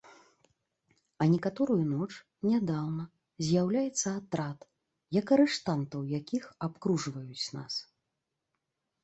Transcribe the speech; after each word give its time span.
А 1.25 1.25
некаторую 1.33 1.75
ноч, 1.89 2.07
нядаўна, 2.51 3.05
з'яўляецца 3.49 4.09
атрад, 4.21 4.59
як 5.19 5.27
арыштантаў 5.37 6.01
якіх 6.19 6.43
абкружваюць 6.71 7.47
нас! 7.61 7.73